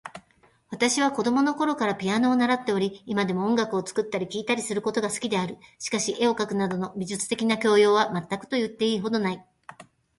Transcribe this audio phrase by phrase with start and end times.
[0.71, 5.59] 私は子供のころからピアノを習っており、今でも音楽を作ったり聴いたりすることが好きである。
[5.77, 9.45] しかし、絵を描くなどの美術的な教養は全くと言ってよいほどない。